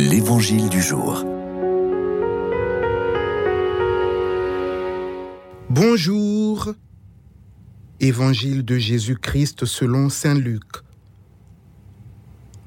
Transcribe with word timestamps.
L'Évangile 0.00 0.68
du 0.68 0.80
jour. 0.80 1.24
Bonjour. 5.68 6.72
Évangile 7.98 8.64
de 8.64 8.78
Jésus-Christ 8.78 9.64
selon 9.64 10.08
Saint 10.08 10.36
Luc. 10.36 10.62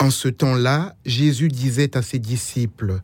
En 0.00 0.10
ce 0.10 0.26
temps-là, 0.26 0.96
Jésus 1.06 1.46
disait 1.46 1.96
à 1.96 2.02
ses 2.02 2.18
disciples, 2.18 3.00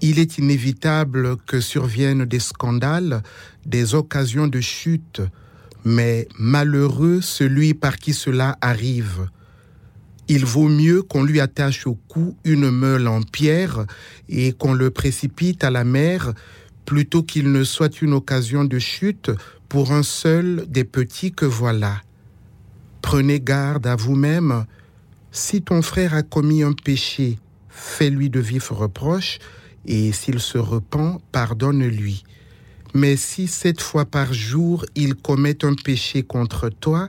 Il 0.00 0.18
est 0.18 0.38
inévitable 0.38 1.36
que 1.36 1.60
surviennent 1.60 2.24
des 2.24 2.40
scandales, 2.40 3.22
des 3.66 3.94
occasions 3.94 4.46
de 4.46 4.62
chute, 4.62 5.20
mais 5.84 6.26
malheureux 6.38 7.20
celui 7.20 7.74
par 7.74 7.98
qui 7.98 8.14
cela 8.14 8.56
arrive. 8.62 9.28
Il 10.28 10.46
vaut 10.46 10.68
mieux 10.68 11.02
qu'on 11.02 11.22
lui 11.22 11.40
attache 11.40 11.86
au 11.86 11.94
cou 12.08 12.36
une 12.44 12.70
meule 12.70 13.08
en 13.08 13.20
pierre 13.22 13.84
et 14.28 14.52
qu'on 14.52 14.72
le 14.72 14.90
précipite 14.90 15.64
à 15.64 15.70
la 15.70 15.84
mer 15.84 16.32
plutôt 16.86 17.22
qu'il 17.22 17.52
ne 17.52 17.64
soit 17.64 18.00
une 18.00 18.14
occasion 18.14 18.64
de 18.64 18.78
chute 18.78 19.30
pour 19.68 19.92
un 19.92 20.02
seul 20.02 20.64
des 20.68 20.84
petits 20.84 21.32
que 21.32 21.46
voilà. 21.46 22.00
Prenez 23.02 23.40
garde 23.40 23.86
à 23.86 23.96
vous-même. 23.96 24.64
Si 25.30 25.62
ton 25.62 25.82
frère 25.82 26.14
a 26.14 26.22
commis 26.22 26.62
un 26.62 26.72
péché, 26.72 27.38
fais-lui 27.68 28.30
de 28.30 28.40
vifs 28.40 28.70
reproches, 28.70 29.38
et 29.84 30.12
s'il 30.12 30.40
se 30.40 30.58
repent, 30.58 31.20
pardonne-lui. 31.32 32.24
Mais 32.94 33.16
si 33.16 33.48
sept 33.48 33.80
fois 33.80 34.04
par 34.04 34.32
jour 34.32 34.86
il 34.94 35.14
commet 35.14 35.64
un 35.64 35.74
péché 35.74 36.22
contre 36.22 36.68
toi, 36.68 37.08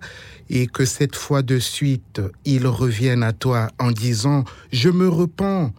et 0.50 0.68
que 0.68 0.86
cette 0.86 1.16
fois 1.16 1.42
de 1.42 1.60
suite 1.60 2.22
il 2.44 2.68
revienne 2.68 3.24
à 3.24 3.34
toi 3.34 3.70
en 3.80 3.92
disant⁇ 3.92 4.42
Je 4.72 4.90
me 4.90 5.08
repens⁇ 5.08 5.68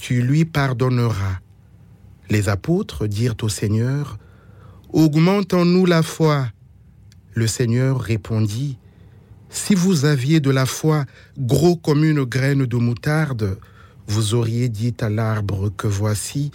tu 0.00 0.22
lui 0.22 0.46
pardonneras. 0.46 1.40
Les 2.30 2.48
apôtres 2.48 3.06
dirent 3.06 3.36
au 3.42 3.50
Seigneur, 3.50 4.18
Augmente 4.92 5.52
en 5.52 5.64
nous 5.64 5.84
la 5.84 6.02
foi. 6.02 6.48
Le 7.34 7.46
Seigneur 7.46 8.00
répondit, 8.00 8.78
Si 9.50 9.74
vous 9.74 10.06
aviez 10.06 10.40
de 10.40 10.50
la 10.50 10.64
foi 10.64 11.04
gros 11.38 11.76
comme 11.76 12.02
une 12.02 12.24
graine 12.24 12.64
de 12.64 12.76
moutarde, 12.76 13.58
vous 14.08 14.34
auriez 14.34 14.68
dit 14.68 14.94
à 15.00 15.10
l'arbre 15.10 15.68
que 15.68 15.86
voici, 15.86 16.50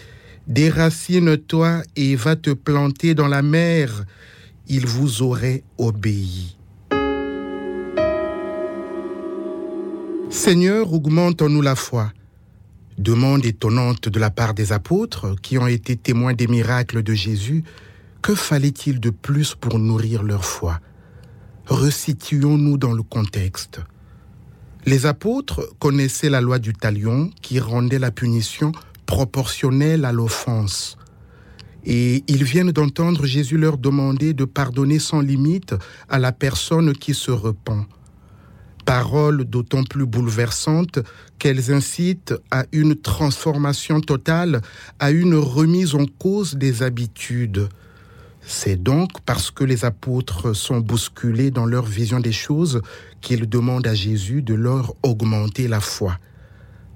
Déracine-toi 0.48 1.82
et 1.96 2.16
va 2.16 2.36
te 2.36 2.52
planter 2.52 3.16
dans 3.16 3.28
la 3.28 3.42
mer, 3.42 4.06
il 4.68 4.86
vous 4.86 5.24
aurait 5.24 5.64
obéi. 5.80 6.56
Seigneur, 10.30 10.94
augmente 10.94 11.42
en 11.42 11.50
nous 11.50 11.64
la 11.64 11.76
foi. 11.76 12.12
Demande 13.00 13.46
étonnante 13.46 14.08
de 14.08 14.20
la 14.20 14.30
part 14.30 14.54
des 14.54 14.72
apôtres 14.72 15.36
qui 15.42 15.58
ont 15.58 15.68
été 15.68 15.96
témoins 15.96 16.34
des 16.34 16.48
miracles 16.48 17.02
de 17.02 17.14
Jésus, 17.14 17.64
que 18.22 18.36
fallait-il 18.36 19.00
de 19.00 19.10
plus 19.10 19.56
pour 19.56 19.80
nourrir 19.80 20.22
leur 20.22 20.46
foi? 20.46 20.80
Resituons-nous 21.66 22.78
dans 22.78 22.94
le 22.94 23.02
contexte. 23.02 23.82
Les 24.86 25.08
apôtres 25.08 25.68
connaissaient 25.80 26.30
la 26.30 26.42
loi 26.42 26.60
du 26.60 26.73
talion 26.73 27.32
qui 27.42 27.60
rendait 27.60 27.98
la 27.98 28.12
punition 28.12 28.72
proportionnelle 29.06 30.06
à 30.06 30.11
l'offense. 30.11 30.98
Et 31.86 32.23
ils 32.28 32.44
viennent 32.44 32.72
d'entendre 32.72 33.25
Jésus 33.25 33.58
leur 33.58 33.78
demander 33.78 34.34
de 34.34 34.45
pardonner 34.45 35.00
sans 35.00 35.22
limite 35.22 35.75
à 36.09 36.17
la 36.17 36.31
personne 36.31 36.94
qui 36.94 37.14
se 37.14 37.31
repent. 37.31 37.86
Paroles 38.86 39.45
d'autant 39.45 39.83
plus 39.83 40.06
bouleversantes 40.06 41.00
qu'elles 41.39 41.72
incitent 41.72 42.36
à 42.52 42.66
une 42.72 42.95
transformation 42.95 44.00
totale, 44.00 44.61
à 45.00 45.11
une 45.11 45.36
remise 45.36 45.95
en 45.95 46.06
cause 46.06 46.55
des 46.55 46.83
habitudes. 46.83 47.67
C'est 48.42 48.82
donc 48.82 49.22
parce 49.26 49.49
que 49.49 49.64
les 49.64 49.86
apôtres 49.86 50.55
sont 50.55 50.80
bousculés 50.80 51.49
dans 51.49 51.66
leur 51.66 51.86
vision 51.86 52.20
des 52.20 52.32
choses 52.32 52.82
qu'ils 53.22 53.49
demandent 53.49 53.87
à 53.87 53.95
Jésus 53.95 54.43
de 54.43 54.54
leur 54.54 54.93
augmenter 55.02 55.67
la 55.67 55.80
foi. 55.80 56.20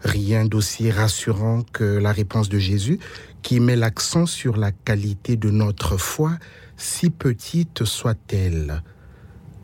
Rien 0.01 0.45
d'aussi 0.45 0.91
rassurant 0.91 1.63
que 1.73 1.83
la 1.83 2.11
réponse 2.11 2.49
de 2.49 2.57
Jésus 2.57 2.99
qui 3.41 3.59
met 3.59 3.75
l'accent 3.75 4.25
sur 4.25 4.57
la 4.57 4.71
qualité 4.71 5.35
de 5.35 5.49
notre 5.49 5.97
foi, 5.97 6.37
si 6.77 7.09
petite 7.09 7.83
soit-elle. 7.83 8.81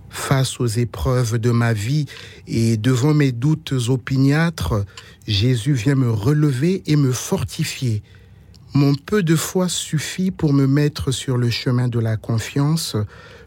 Face 0.10 0.60
aux 0.60 0.68
épreuves 0.68 1.38
de 1.40 1.52
ma 1.52 1.74
vie 1.74 2.06
et 2.48 2.78
devant 2.78 3.14
mes 3.14 3.32
doutes 3.32 3.74
opiniâtres, 3.90 4.86
Jésus 5.28 5.74
vient 5.74 5.96
me 5.96 6.10
relever 6.10 6.84
et 6.86 6.96
me 6.96 7.12
fortifier. 7.12 8.02
Mon 8.74 8.96
peu 8.96 9.24
de 9.24 9.36
foi 9.36 9.70
suffit 9.70 10.32
pour 10.32 10.54
me 10.54 10.68
mettre 10.68 11.12
sur 11.12 11.38
le 11.38 11.50
chemin 11.50 11.88
de 11.88 12.00
la 12.00 12.18
confiance, 12.18 12.96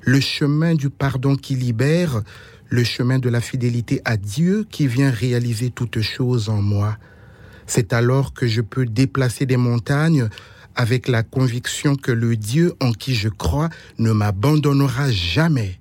le 0.01 0.21
chemin 0.21 0.75
du 0.75 0.89
pardon 0.91 1.37
qui 1.37 1.55
libère, 1.55 2.23
le 2.69 2.85
chemin 2.85 3.19
de 3.19 3.29
la 3.29 3.41
fidélité 3.41 4.01
à 4.05 4.17
Dieu 4.17 4.67
qui 4.71 4.87
vient 4.87 5.11
réaliser 5.11 5.71
toutes 5.71 6.01
choses 6.01 6.49
en 6.49 6.63
moi. 6.63 6.97
C'est 7.67 7.93
alors 7.93 8.33
que 8.33 8.47
je 8.47 8.61
peux 8.61 8.87
déplacer 8.87 9.47
des 9.47 9.57
montagnes 9.57 10.29
avec 10.75 11.09
la 11.09 11.23
conviction 11.23 11.97
que 11.97 12.13
le 12.13 12.37
Dieu 12.37 12.75
en 12.81 12.93
qui 12.93 13.15
je 13.15 13.29
crois 13.29 13.69
ne 13.99 14.13
m'abandonnera 14.13 15.11
jamais. 15.11 15.77